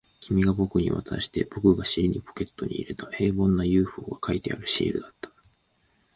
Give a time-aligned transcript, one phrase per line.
[0.19, 5.29] 君が僕に渡して、僕が尻にポケットに入れた、平凡な ＵＦＯ が描いてあるシールだった